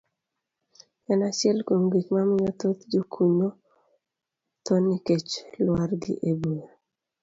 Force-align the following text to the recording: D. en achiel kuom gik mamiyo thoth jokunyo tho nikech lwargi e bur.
D. 1.05 1.07
en 1.13 1.21
achiel 1.29 1.57
kuom 1.67 1.83
gik 1.93 2.07
mamiyo 2.15 2.49
thoth 2.59 2.81
jokunyo 2.91 3.49
tho 4.65 4.73
nikech 4.85 5.31
lwargi 5.65 6.13
e 6.29 6.31
bur. 6.41 6.63